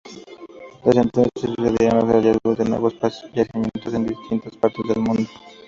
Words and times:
Desde 0.83 0.99
entonces 0.99 1.31
se 1.39 1.45
sucedieron 1.45 1.99
los 1.99 2.09
hallazgos 2.09 2.57
de 2.57 2.65
nuevos 2.65 2.95
yacimientos 3.35 3.93
en 3.93 4.07
distintas 4.07 4.57
partes 4.57 4.83
del 4.87 4.99
mundo. 4.99 5.29